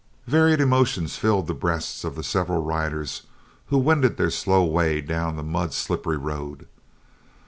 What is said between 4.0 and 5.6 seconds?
their slow way down the